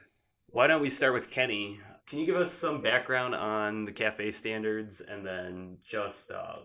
[0.52, 1.80] Why don't we start with Kenny?
[2.06, 6.56] Can you give us some background on the CAFE standards and then just uh,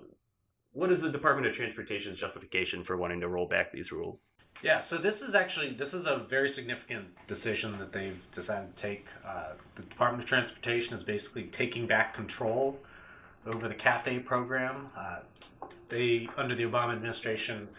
[0.74, 4.32] what is the Department of Transportation's justification for wanting to roll back these rules?
[4.62, 8.78] Yeah, so this is actually this is a very significant decision that they've decided to
[8.78, 9.08] take.
[9.26, 12.78] Uh, the Department of Transportation is basically taking back control
[13.46, 14.90] over the CAFE program.
[14.98, 15.20] Uh,
[15.88, 17.70] they under the Obama administration,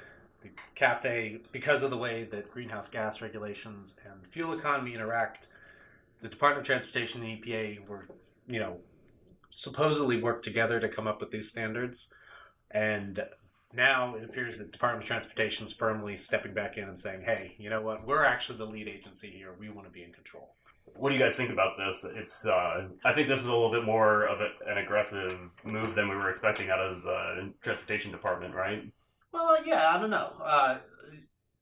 [0.40, 5.48] the CAFE because of the way that greenhouse gas regulations and fuel economy interact,
[6.20, 8.08] the Department of Transportation and EPA were
[8.46, 8.78] you know
[9.50, 12.12] supposedly worked together to come up with these standards,
[12.70, 13.20] and
[13.72, 17.22] now it appears that the Department of Transportation is firmly stepping back in and saying,
[17.22, 18.06] "Hey, you know what?
[18.06, 19.54] We're actually the lead agency here.
[19.58, 20.54] We want to be in control."
[20.96, 22.04] What do you guys think about this?
[22.04, 25.94] It's uh, I think this is a little bit more of a, an aggressive move
[25.94, 28.90] than we were expecting out of the transportation department, right?
[29.32, 30.32] Well, yeah, I don't know.
[30.42, 30.78] Uh,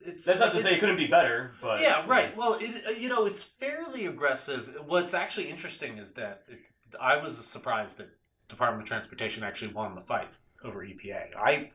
[0.01, 2.37] it's, That's not to say it couldn't be better, but Yeah, right.
[2.37, 4.77] Well, it, uh, you know, it's fairly aggressive.
[4.87, 6.59] What's actually interesting is that it,
[7.01, 8.09] I was surprised that
[8.49, 10.29] Department of Transportation actually won the fight
[10.65, 11.37] over EPA.
[11.37, 11.71] I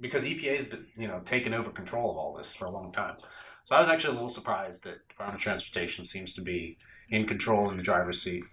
[0.00, 3.16] because EPA's been you know taken over control of all this for a long time.
[3.64, 6.76] So I was actually a little surprised that Department of Transportation seems to be
[7.08, 8.44] in control in the driver's seat.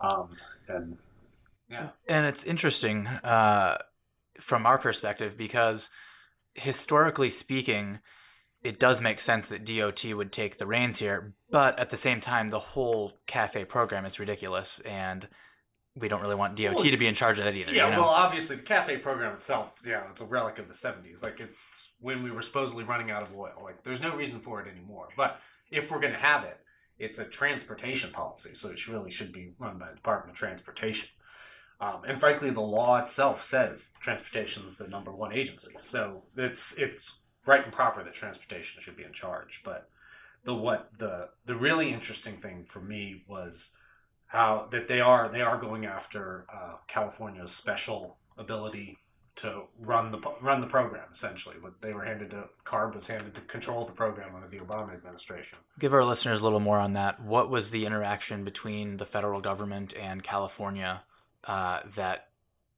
[0.00, 0.30] Um,
[0.68, 0.98] and
[1.70, 3.78] yeah, And it's interesting uh,
[4.40, 5.90] from our perspective because
[6.54, 8.00] historically speaking,
[8.66, 12.20] it does make sense that DOT would take the reins here, but at the same
[12.20, 15.28] time, the whole cafe program is ridiculous, and
[15.94, 17.72] we don't really want DOT Well, to be in charge of that either.
[17.72, 18.02] Yeah, you know?
[18.02, 21.22] well, obviously the cafe program itself, yeah, it's a relic of the '70s.
[21.22, 23.60] Like it's when we were supposedly running out of oil.
[23.62, 25.08] Like there's no reason for it anymore.
[25.16, 25.40] But
[25.70, 26.58] if we're going to have it,
[26.98, 31.08] it's a transportation policy, so it really should be run by the Department of Transportation.
[31.80, 36.76] Um, and frankly, the law itself says transportation is the number one agency, so it's
[36.78, 39.62] it's right and proper that transportation should be in charge.
[39.64, 39.88] But
[40.44, 43.76] the what the the really interesting thing for me was
[44.26, 48.98] how that they are they are going after uh, California's special ability
[49.36, 51.56] to run the run the program essentially.
[51.60, 54.94] What they were handed to CARB was handed to control the program under the Obama
[54.94, 55.58] administration.
[55.78, 57.20] Give our listeners a little more on that.
[57.22, 61.02] What was the interaction between the federal government and California
[61.44, 62.28] uh, that,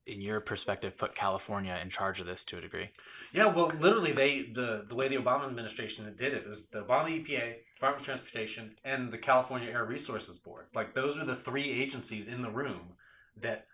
[0.08, 2.90] in your perspective, put California in charge of this to a degree?
[3.32, 7.08] Yeah, well, literally, they the the way the Obama administration did it was the Obama
[7.08, 10.66] EPA, Department of Transportation, and the California Air Resources Board.
[10.74, 12.94] Like those are the three agencies in the room
[13.36, 13.66] that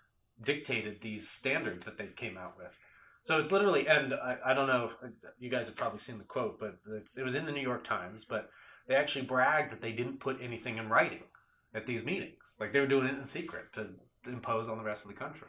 [0.42, 2.76] dictated these standards that they came out with.
[3.22, 6.24] So it's literally, and I, I don't know, if you guys have probably seen the
[6.24, 6.76] quote, but
[7.16, 8.24] it was in the New York Times.
[8.24, 8.50] But
[8.86, 11.22] they actually bragged that they didn't put anything in writing
[11.74, 12.56] at these meetings.
[12.60, 13.88] Like they were doing it in secret to
[14.26, 15.48] impose on the rest of the country.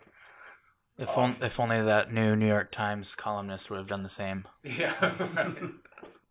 [0.97, 4.45] If, on, if only that new New York Times columnist would have done the same.
[4.63, 4.93] Yeah.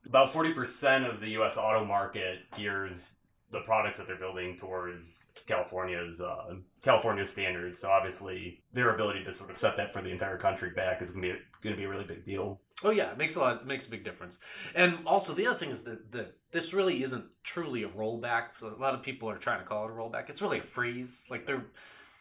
[0.07, 1.57] about forty percent of the U.S.
[1.57, 3.17] auto market gears
[3.55, 7.79] the products that they're building towards California's uh, California's standards.
[7.79, 11.13] So obviously, their ability to sort of set that for the entire country back is
[11.13, 12.61] going to be going to be a really big deal.
[12.83, 13.61] Oh yeah, it makes a lot.
[13.61, 14.39] It makes a big difference.
[14.75, 18.60] And also the other thing is that that this really isn't truly a rollback.
[18.63, 20.28] A lot of people are trying to call it a rollback.
[20.28, 21.25] It's really a freeze.
[21.31, 21.65] Like they're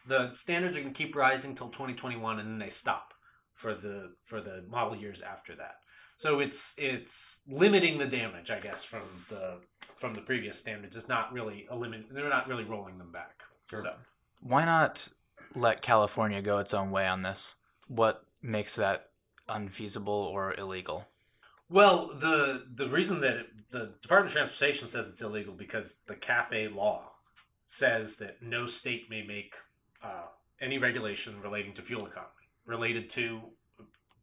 [0.06, 3.14] the standards are going to keep rising till 2021, and then they stop
[3.52, 5.76] for the for the model years after that.
[6.16, 9.58] So it's it's limiting the damage, I guess, from the
[9.94, 10.96] from the previous standards.
[10.96, 13.42] It's not really elimin- They're not really rolling them back.
[13.70, 13.80] Sure.
[13.80, 13.94] So
[14.40, 15.08] Why not
[15.54, 17.56] let California go its own way on this?
[17.88, 19.10] What makes that
[19.48, 21.06] unfeasible or illegal?
[21.68, 26.14] Well, the the reason that it, the Department of Transportation says it's illegal because the
[26.14, 27.10] CAFE law
[27.64, 29.56] says that no state may make
[30.04, 30.26] uh,
[30.60, 32.30] any regulation relating to fuel economy,
[32.66, 33.40] related to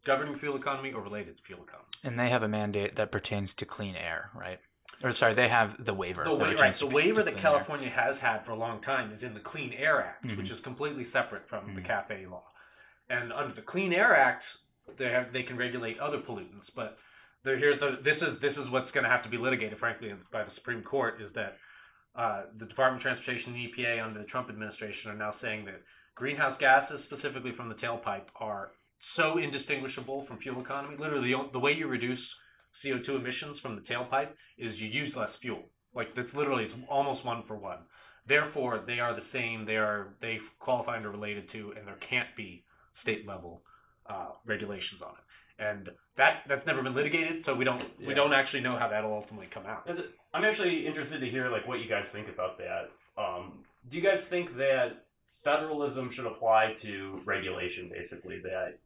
[0.05, 1.87] governing fuel economy or related to fuel economy.
[2.03, 4.59] And they have a mandate that pertains to clean air, right?
[5.03, 6.23] Or sorry, they have the waiver.
[6.23, 7.51] The, wa- right, the waiver that clean air.
[7.51, 10.37] California has had for a long time is in the Clean Air Act, Mhm.
[10.37, 11.85] which is completely separate from the Mhm.
[11.85, 12.43] CAFE law.
[13.09, 14.57] And under the Clean Air Act,
[14.97, 16.73] they have they can regulate other pollutants.
[16.75, 16.97] But
[17.43, 20.13] there, here's the this is this is what's going to have to be litigated, frankly,
[20.31, 21.57] by the Supreme Court is that
[22.15, 25.81] uh, the Department of Transportation and EPA under the Trump administration are now saying that
[26.15, 30.95] greenhouse gases, specifically from the tailpipe, are so indistinguishable from fuel economy.
[30.97, 32.35] Literally, the way you reduce
[32.73, 35.63] CO2 emissions from the tailpipe is you use less fuel.
[35.93, 37.79] Like that's literally it's almost one for one.
[38.25, 39.65] Therefore, they are the same.
[39.65, 43.63] They are they qualify under related to, and there can't be state level
[44.07, 45.23] uh, regulations on it.
[45.59, 48.07] And that that's never been litigated, so we don't Yeah.
[48.07, 49.89] we don't actually know how that'll ultimately come out.
[49.89, 52.91] Is it, I'm actually interested to hear like what you guys think about that.
[53.17, 55.05] Um, do you guys think that
[55.43, 58.39] federalism should apply to regulation, basically?
[58.39, 58.79] That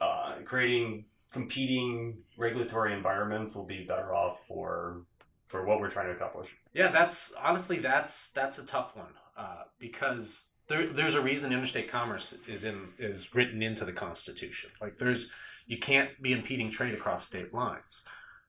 [0.00, 5.02] uh, creating competing regulatory environments will be better off for
[5.46, 6.54] for what we're trying to accomplish.
[6.74, 11.88] Yeah, that's honestly that's that's a tough one uh, because there, there's a reason interstate
[11.90, 14.70] commerce is in is written into the Constitution.
[14.80, 15.30] Like there's
[15.70, 18.04] you can't be impeding trade across state lines.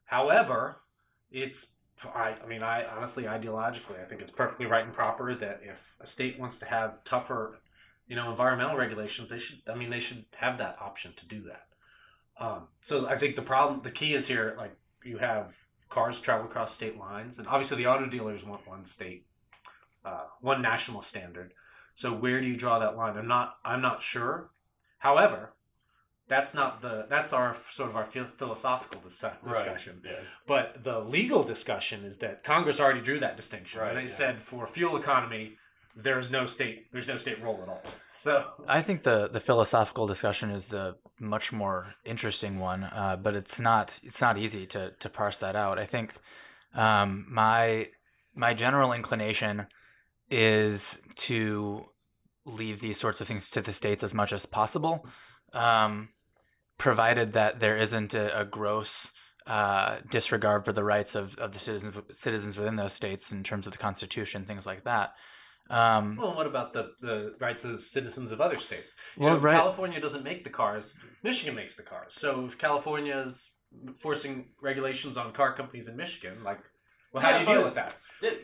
[0.06, 0.82] However,
[1.30, 1.74] it's
[2.16, 5.96] I, I mean I honestly ideologically I think it's perfectly right and proper that if
[6.02, 7.60] a state wants to have tougher
[8.08, 11.44] you know environmental regulations they should I mean they should have that option to do
[11.44, 11.68] that.
[12.44, 15.56] Um, so I think the problem the key is here like you have
[15.90, 19.28] cars travel across state lines, and obviously the auto dealers want one state,
[20.04, 21.54] uh, one national standard.
[21.94, 23.16] So where do you draw that line?
[23.16, 23.58] I'm not.
[23.64, 24.50] I'm not sure.
[24.98, 25.54] However,
[26.31, 27.06] that's not the.
[27.10, 30.01] That's our sort of our philosophical dis- discussion.
[30.06, 30.13] Yeah.
[30.48, 33.81] But the legal discussion is that Congress already drew that distinction.
[33.81, 34.07] Right, and they yeah.
[34.07, 35.57] said for fuel economy,
[35.94, 36.89] there's no state.
[36.92, 37.83] There's no state role at all.
[38.07, 43.36] So I think the the philosophical discussion is the much more interesting one, uh, but
[43.36, 45.77] it's not it's not easy to to parse that out.
[45.80, 46.13] I think
[46.74, 47.88] um, my
[48.34, 49.68] my general inclination
[50.30, 51.86] is to
[52.45, 55.06] leave these sorts of things to the states as much as possible,
[55.54, 56.07] um,
[56.81, 59.12] provided that there isn't a, a gross
[59.48, 63.68] uh, disregard for the rights of, of the citizens citizens within those states in terms
[63.68, 65.13] of the Constitution, things like that.
[65.69, 68.95] Um, Well, what about the, the rights of the citizens of other states?
[69.16, 70.95] You Well, know, right- California doesn't make the cars.
[71.24, 72.13] Michigan makes the cars.
[72.16, 73.51] So if California's
[73.98, 76.60] forcing regulations on car companies in Michigan, like,
[77.13, 77.95] well, how Yeah, do you deal with that?
[78.22, 78.36] That,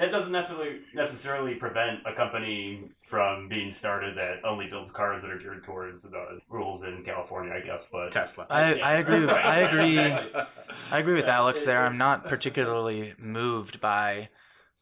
[0.00, 5.30] that doesn't necessarily necessarily prevent a company from being started that only builds cars that
[5.30, 7.88] are geared towards the rules in California, I guess.
[7.92, 8.46] But Tesla.
[8.48, 8.86] I, Yeah.
[8.88, 9.20] I agree.
[9.20, 9.98] With, I agree.
[10.90, 11.84] I agree with So Alex it- there.
[11.84, 14.30] I'm not particularly moved by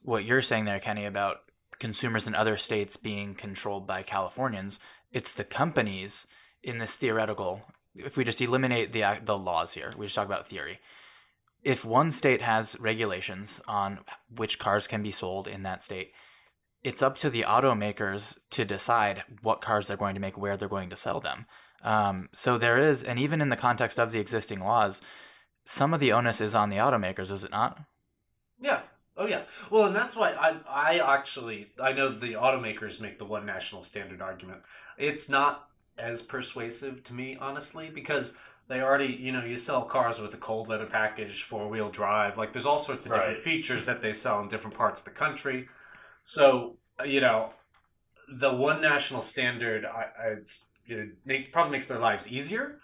[0.02, 1.38] what you're saying there, Kenny, about
[1.80, 4.78] consumers in other states being controlled by Californians.
[5.12, 6.28] It's the companies
[6.62, 7.62] in this theoretical.
[7.96, 10.78] If we just eliminate the the laws here, we just talk about theory.
[11.62, 14.00] If one state has regulations on
[14.34, 16.12] which cars can be sold in that state,
[16.82, 20.68] it's up to the automakers to decide what cars they're going to make, where they're
[20.68, 21.46] going to sell them.
[21.82, 25.00] Um, so there is, and even in the context of the existing laws,
[25.64, 27.78] some of the onus is on the automakers, is it not?
[28.60, 28.80] Yeah.
[29.16, 29.42] Oh yeah.
[29.70, 33.82] Well, and that's why I I actually I know the automakers make the one national
[33.82, 34.62] standard argument.
[34.96, 35.68] It's not
[35.98, 38.36] as persuasive to me, honestly, because
[38.68, 42.36] they already you know you sell cars with a cold weather package, four wheel drive.
[42.38, 45.10] Like there's all sorts of different features that they sell in different parts of the
[45.10, 45.68] country.
[46.22, 47.50] So you know,
[48.28, 50.36] the one national standard I, I
[50.86, 52.80] it make, probably makes their lives easier,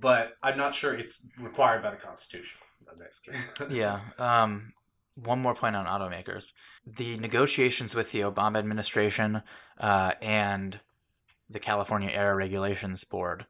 [0.00, 2.58] but I'm not sure it's required by the Constitution.
[3.70, 4.00] Yeah.
[4.18, 4.72] Um,
[5.14, 6.52] one more point on automakers.
[6.86, 9.42] The negotiations with the Obama administration
[9.78, 10.78] uh, and
[11.50, 13.46] the California Air Regulations Board,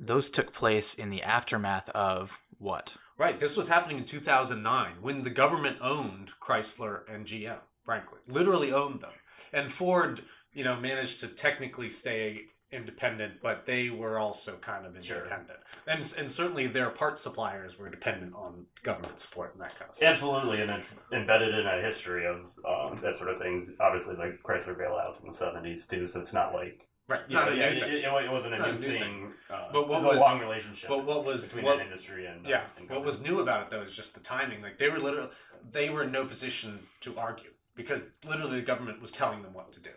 [0.00, 2.96] those took place in the aftermath of what?
[3.16, 3.38] Right.
[3.38, 8.20] This was happening in 2009 when the government owned Chrysler and GM, frankly.
[8.28, 9.10] Literally owned them.
[9.52, 14.94] And Ford, you know, managed to technically stay independent, but they were also kind of
[14.94, 15.04] independent.
[15.04, 15.16] Sure.
[15.22, 15.58] independent.
[15.86, 19.96] And and certainly their part suppliers were dependent on government support and that kind of
[19.96, 20.10] stuff.
[20.10, 23.72] Absolutely, and it's embedded in a history of um, that sort of things.
[23.80, 26.06] Obviously, like Chrysler bailouts in the seventies too.
[26.06, 27.20] So it's not like Right.
[27.24, 27.82] It's know, not a new yeah, thing.
[27.84, 28.98] It, it, it wasn't a Not new, new thing.
[29.00, 29.32] thing.
[29.50, 31.84] Uh, But what it was, was- a long relationship but what was between what, that
[31.84, 32.64] industry and uh, Yeah.
[32.76, 34.60] and What was new about it though is just the timing.
[34.62, 35.30] Like they were literally
[35.72, 39.72] they were in no position to argue because literally the government was telling them what
[39.72, 39.90] to do.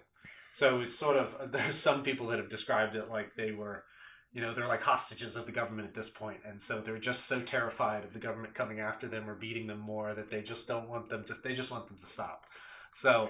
[0.53, 3.83] So it's sort of there's some people that have described it like they were
[4.33, 7.25] you know, they're like hostages of the government at this point, and so they're just
[7.25, 10.69] so terrified of the government coming after them or beating them more that they just
[10.69, 11.33] don't want them to.
[11.43, 12.45] They just want them to stop.
[12.93, 13.29] So,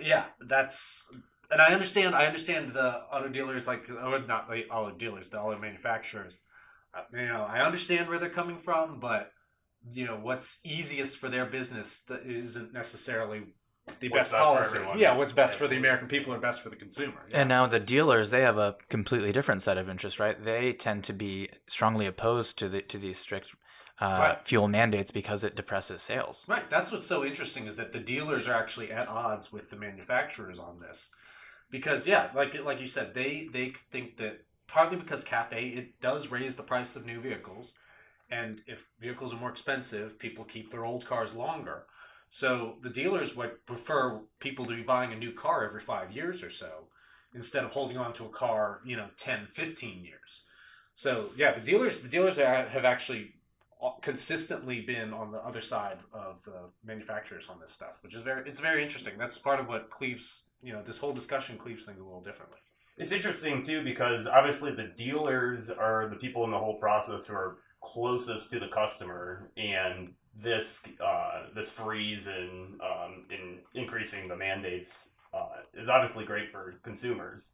[0.00, 1.12] yeah, that's
[1.50, 2.14] and I understand.
[2.14, 6.42] I understand the auto dealers, like or not the auto dealers, the auto manufacturers.
[6.94, 9.30] Uh, you know, I understand where they're coming from, but
[9.92, 13.42] you know what's easiest for their business isn't necessarily
[14.00, 14.76] the What's best best policy.
[14.78, 14.98] everyone.
[14.98, 17.22] yeah, what's best for the American people or best for the consumer.
[17.30, 17.40] Yeah.
[17.42, 20.42] And now the dealers, they have a completely different set of interests, right?
[20.42, 23.54] They tend to be strongly opposed to the to these strict
[24.00, 24.38] uh, Right.
[24.46, 26.46] fuel mandates because it depresses sales.
[26.48, 26.68] Right.
[26.68, 30.58] That's what's so interesting is that the dealers are actually at odds with the manufacturers
[30.58, 31.10] on this,
[31.70, 36.30] because yeah, like like you said, they they think that partly because cafe it does
[36.30, 37.74] raise the price of new vehicles,
[38.30, 41.86] and if vehicles are more expensive, people keep their old cars longer.
[42.30, 46.42] So the dealers would prefer people to be buying a new car every five years
[46.42, 46.88] or so,
[47.34, 50.42] instead of holding on to a car, you know, 10, 15 years.
[50.94, 53.32] So yeah, the dealers the dealers have actually
[54.02, 58.48] consistently been on the other side of the manufacturers on this stuff, which is very
[58.48, 59.14] it's very interesting.
[59.18, 62.58] That's part of what cleaves you know this whole discussion cleaves things a little differently.
[62.96, 67.34] It's interesting too because obviously the dealers are the people in the whole process who
[67.34, 74.36] are closest to the customer, and this uh, this freeze in um, in increasing the
[74.36, 77.50] mandates uh, is obviously great for consumers.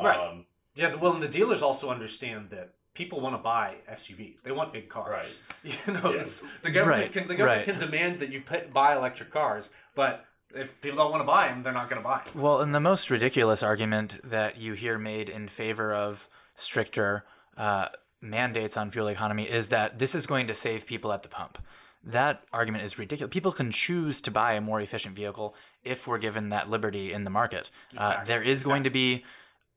[0.00, 0.18] Right.
[0.18, 4.42] Um, Yeah, well, and the dealers also understand that people want to buy SUVs.
[4.42, 5.38] They want big cars.
[5.64, 5.86] Right.
[5.86, 6.20] You know, Yeah.
[6.22, 7.78] it's the government Right, can the government right.
[7.78, 11.46] can demand that you pay, buy electric cars, but if people don't want to buy
[11.48, 12.40] them, they're not going to buy them.
[12.42, 17.24] Well, and the most ridiculous argument that you hear made in favor of stricter
[17.56, 17.88] uh,
[18.20, 21.58] mandates on fuel economy is that this is going to save people at the pump.
[22.02, 23.32] That argument is ridiculous.
[23.32, 25.54] People can choose to buy a more efficient vehicle
[25.84, 27.70] if we're given that liberty in the market.
[27.96, 29.22] Uh, Exactly, there is going to be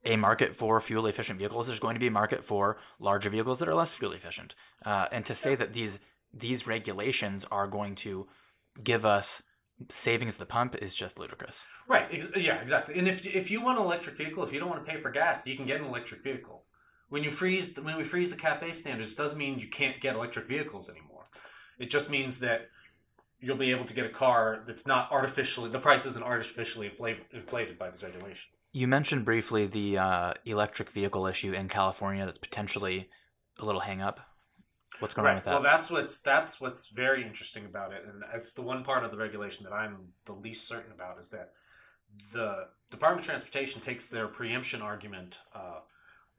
[0.05, 1.67] a market for fuel efficient vehicles.
[1.67, 4.55] There's going to be a market for larger vehicles that are less fuel efficient.
[4.85, 5.99] Uh, and to say that these
[6.33, 8.27] these regulations are going to
[8.83, 9.43] give us
[9.89, 11.67] savings at the pump is just ludicrous.
[11.87, 12.07] Right.
[12.11, 12.59] Ex- yeah.
[12.61, 12.97] Exactly.
[12.97, 15.11] And if if you want an electric vehicle, if you don't want to pay for
[15.11, 16.63] gas, you can get an electric vehicle.
[17.09, 20.15] When you freeze when we freeze the cafe standards, it doesn't mean you can't get
[20.15, 21.25] electric vehicles anymore.
[21.79, 22.69] It just means that
[23.39, 27.25] you'll be able to get a car that's not artificially the price isn't artificially inflated,
[27.33, 28.51] inflated by this regulation.
[28.73, 33.07] You mentioned briefly the uh, electric vehicle issue in California that's potentially
[33.59, 34.19] a little hang up.
[34.97, 35.53] What's going on with that?
[35.53, 39.11] Well, that's what's that's what's very interesting about it, and it's the one part of
[39.11, 41.51] the regulation that I'm the least certain about is that
[42.31, 45.79] the Department of Transportation takes their preemption argument uh,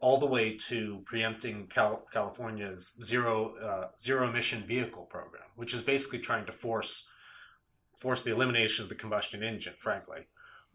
[0.00, 5.82] all the way to preempting Cal- California's zero uh, zero emission vehicle program, which is
[5.82, 7.08] basically trying to force
[7.96, 10.26] force the elimination of the combustion engine, frankly.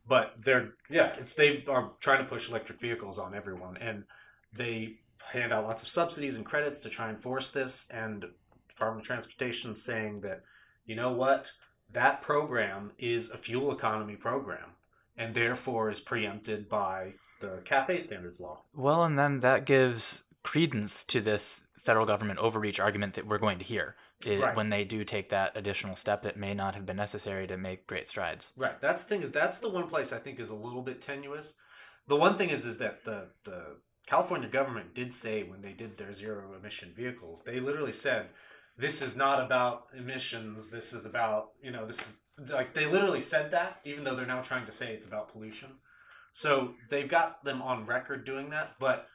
[0.09, 4.03] But they're yeah, it's they are trying to push electric vehicles on everyone, and
[4.51, 4.95] they
[5.31, 7.87] hand out lots of subsidies and credits to try and force this.
[7.91, 8.25] And
[8.67, 10.41] Department of Transportation saying that
[10.85, 11.51] you know what,
[11.93, 14.71] that program is a fuel economy program,
[15.15, 18.63] and therefore is preempted by the CAFE standards law.
[18.75, 23.59] well, and then that gives credence to this federal government overreach argument that we're going
[23.59, 23.95] to hear
[24.25, 24.55] it, Right.
[24.55, 27.88] when they do take that additional step that may not have been necessary to make
[27.88, 28.53] great strides.
[28.57, 28.79] Right.
[28.79, 31.55] That's the thing is that's the one place I think is a little bit tenuous.
[32.07, 35.95] The one thing is is that the the California government did say when they did
[35.98, 38.29] their zero emission vehicles, they literally said,
[38.77, 40.69] "This is not about emissions.
[40.69, 42.00] This is about you know this
[42.39, 45.31] is like they literally said that, even though they're now trying to say it's about
[45.31, 45.69] pollution.
[46.31, 49.07] So they've got them on record doing that, but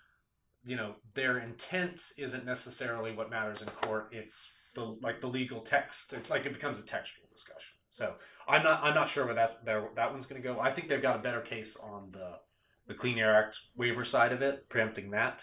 [0.65, 4.09] you know their intent isn't necessarily what matters in court.
[4.13, 6.13] It's the like the legal text.
[6.13, 7.77] It's like it becomes a textual discussion.
[7.89, 8.15] So
[8.49, 10.61] I'm not I'm not sure where that there, that one's going to go.
[10.61, 12.39] I think they've got a better case on the
[12.87, 15.41] the Clean Air Act waiver side of it, preempting that.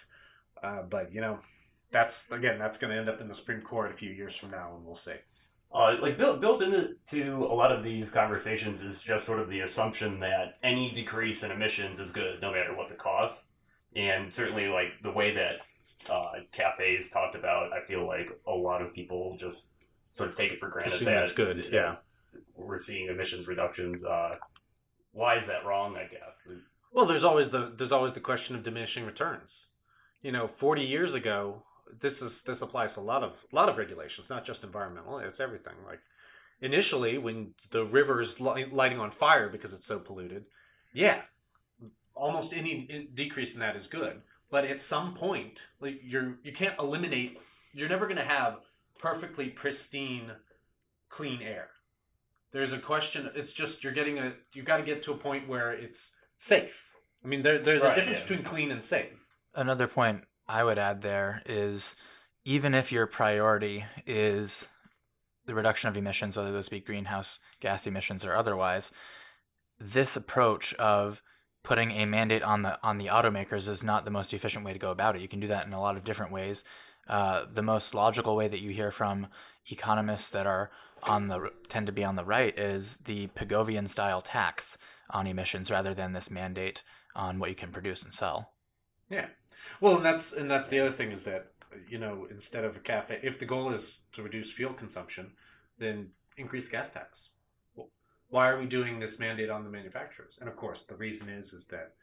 [0.62, 1.40] Uh, but you know,
[1.90, 4.50] that's again that's going to end up in the Supreme Court a few years from
[4.50, 5.16] now, and we'll see.
[5.74, 9.62] Uh, like built built into a lot of these conversations is just sort of the
[9.62, 13.54] assumption that any decrease in emissions is good, no matter what the cost.
[13.96, 15.56] And certainly, like the way that
[16.12, 19.74] uh, cafes talked about, I feel like a lot of people just
[20.12, 21.96] sort of take it for granted Assume that that's good, yeah.
[22.56, 24.04] we're seeing emissions reductions.
[24.04, 24.36] Uh,
[25.12, 25.98] why is that wrong?
[25.98, 26.48] I guess.
[26.94, 29.68] Well, there's always the there's always the question of diminishing returns.
[30.22, 31.64] You know, 40 years ago,
[32.00, 35.20] this is this applies to a lot of a lot of regulations, not just environmental.
[35.20, 35.74] It's everything.
[35.86, 36.00] Like
[36.62, 40.46] initially, when the river's li- lighting on fire because it's so polluted,
[40.94, 41.22] yeah,
[42.22, 44.22] almost any decrease in that is good.
[44.50, 47.40] But at some point, like you're you can't eliminate.
[47.74, 48.60] You're never going to have
[49.00, 50.32] perfectly pristine,
[51.10, 51.70] clean air.
[52.52, 53.30] There's a question.
[53.34, 54.34] It's just you're getting a.
[54.54, 56.90] You got to get to a point where it's safe.
[57.24, 58.28] I mean, there, there's a difference yeah.
[58.28, 59.28] between clean and safe.
[59.56, 61.96] Another point I would add there is
[62.46, 64.68] even if your priority is
[65.46, 68.92] the reduction of emissions, whether those be greenhouse gas emissions or otherwise,
[69.80, 71.22] this approach of
[71.64, 74.80] putting a mandate on the on the automakers is not the most efficient way to
[74.80, 75.22] go about it.
[75.22, 76.64] You can do that in a lot of different ways.
[77.08, 79.28] uh, the most logical way that you hear from
[79.70, 80.72] economists that are
[81.04, 84.78] on the tend to be on the right is the Pigovian style tax
[85.10, 86.84] on emissions rather than this mandate
[87.16, 88.52] on what you can produce and sell.
[89.10, 89.28] Yeah.
[89.82, 91.52] Well, and that's and that's the other thing is that
[91.90, 95.34] you know instead of a cafe, if the goal is to reduce fuel consumption,
[95.80, 97.30] then increase gas tax.
[98.32, 100.38] Well, why are we doing this mandate on the manufacturers?
[100.40, 101.94] And of course, the reason is is that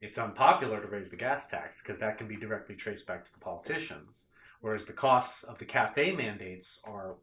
[0.00, 3.32] it's unpopular to raise the gas tax because that can be directly traced back to
[3.32, 4.26] the politicians,
[4.60, 7.16] whereas the costs of the cafe mandates are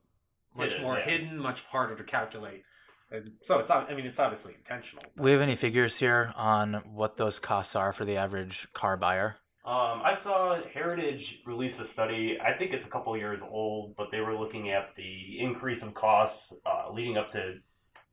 [0.55, 1.05] much Hidden, more yeah.
[1.05, 2.63] hidden, much harder to calculate.
[3.11, 5.03] And so it's I mean it's obviously intentional.
[5.15, 8.97] but- We have any figures here on what those costs are for the average car
[8.97, 9.37] buyer?
[9.65, 12.37] Um, I saw Heritage release a study.
[12.41, 15.93] I think it's a couple years old, but they were looking at the increase of
[15.93, 17.59] costs uh, leading up to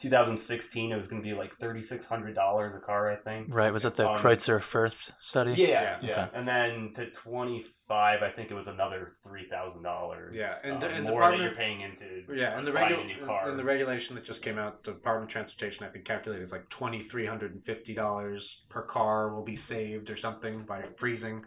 [0.00, 0.90] 2016.
[0.92, 3.46] It was going to be like $3,600 a car, I think.
[3.54, 3.72] Right?
[3.72, 5.52] Was it the Um, Kreutzer Furth study?
[5.52, 5.98] Yeah, Yeah.
[6.02, 6.10] yeah.
[6.12, 6.28] Okay.
[6.34, 10.34] And then to 25, I think it was another $3,000.
[10.34, 13.20] Yeah, and- uh, and more that you're paying into Yeah, and the buying regu- a
[13.20, 13.48] new car.
[13.48, 16.52] and the regulation that just came out, the Department of Transportation, I think calculated is
[16.52, 20.82] like twenty three hundred and fifty dollars per car will be saved or something by
[20.96, 21.44] freezing.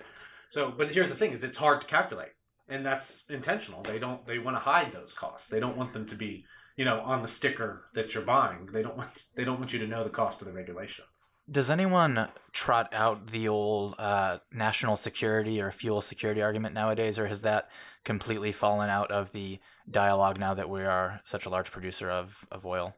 [0.49, 2.31] So, but here's the thing: is it's hard to calculate,
[2.67, 3.81] and that's intentional.
[3.81, 5.49] They don't they want to hide those costs.
[5.49, 8.65] They don't want them to be you know on the sticker that you're buying.
[8.67, 11.05] They don't want they don't want you to know the cost of the regulation.
[11.51, 17.27] Does anyone trot out the old uh, national security or fuel security argument nowadays, or
[17.27, 17.69] has that
[18.05, 19.59] completely fallen out of the
[19.91, 22.95] dialogue now that we are such a large producer of, of oil?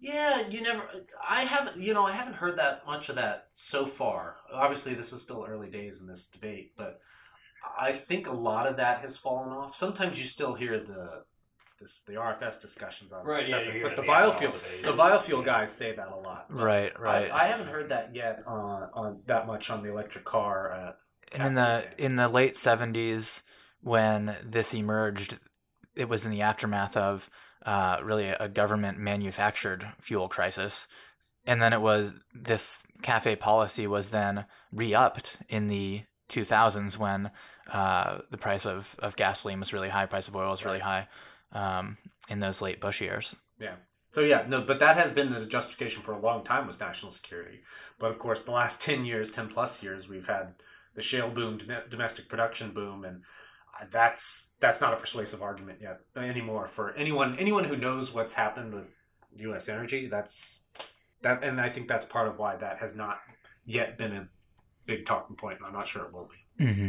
[0.00, 0.82] Yeah, you never.
[1.28, 1.76] I haven't.
[1.76, 4.36] You know, I haven't heard that much of that so far.
[4.52, 7.00] Obviously, this is still early days in this debate, but
[7.78, 9.76] I think a lot of that has fallen off.
[9.76, 11.24] Sometimes you still hear the
[11.78, 15.44] this the RFS discussions on Right, yeah, separate, you but the the biofuel the biofuel
[15.44, 16.46] guys say that a lot.
[16.48, 17.30] Right, right.
[17.30, 20.72] I, I haven't heard that yet on on that much on the electric car.
[20.72, 20.92] Uh,
[21.44, 21.94] in the stand.
[21.98, 23.42] in the late seventies,
[23.80, 25.38] when this emerged,
[25.96, 27.28] it was in the aftermath of
[27.66, 30.86] uh, really a government manufactured fuel crisis,
[31.46, 37.30] and then it was this cafe policy was then re-upped in the 2000s when
[37.70, 41.06] uh, the price of, of gasoline was really high, price of oil was really high
[41.54, 41.96] um,
[42.28, 43.36] in those late Bush years.
[43.58, 43.76] Yeah.
[44.10, 47.10] So yeah, no, but that has been the justification for a long time was national
[47.10, 47.62] security.
[47.98, 50.54] But of course, the last ten years, ten plus years, we've had
[50.94, 53.22] the shale boom, domestic production boom, and
[53.80, 58.32] uh, that's that's not a persuasive argument yet anymore for anyone anyone who knows what's
[58.32, 58.96] happened with
[59.36, 59.68] U.S.
[59.68, 60.06] energy.
[60.06, 60.64] That's
[61.22, 63.18] that, and I think that's part of why that has not
[63.64, 64.28] yet been a
[64.86, 66.64] big talking point, and I'm not sure it will be.
[66.64, 66.88] Mm-hmm.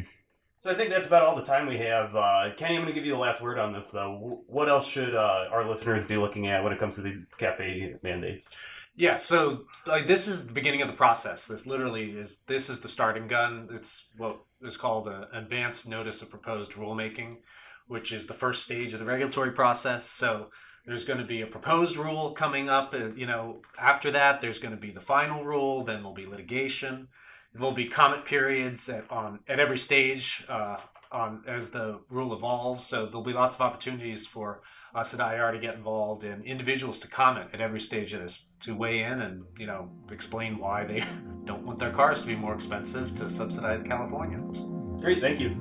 [0.66, 2.16] So I think that's about all the time we have.
[2.16, 4.42] Uh, Kenny, I'm going to give you the last word on this, though.
[4.48, 7.94] What else should uh, our listeners be looking at when it comes to these cafe
[8.02, 8.58] mandates?
[8.96, 11.46] Yeah, so like this is the beginning of the process.
[11.46, 13.68] This literally is this is the starting gun.
[13.72, 17.42] It's what is called an advanced notice of proposed rulemaking,
[17.88, 20.08] which is the first stage of the regulatory process.
[20.08, 20.50] So
[20.88, 22.92] there's going to be a proposed rule coming up.
[22.96, 25.84] uh, You know, after that, there's going to be the final rule.
[25.84, 27.10] Then there'll be litigation.
[27.56, 30.78] There'll be comment periods at, on at every stage uh,
[31.12, 32.86] on as the rule evolves.
[32.86, 34.62] So there'll be lots of opportunities for
[34.94, 38.46] us at IER to get involved and individuals to comment at every stage of this
[38.62, 41.04] to weigh in and you know explain why they
[41.46, 44.66] don't want their cars to be more expensive to subsidize Californians.
[45.02, 45.56] Great, thank you.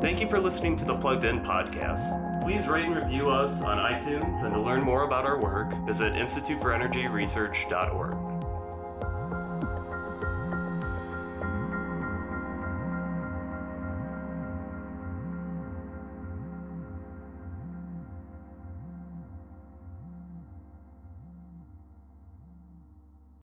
[0.00, 2.40] Thank you for listening to the Plugged In podcast.
[2.42, 6.12] Please rate and review us on iTunes, and to learn more about our work, visit
[6.12, 8.27] instituteforenergyresearch.org.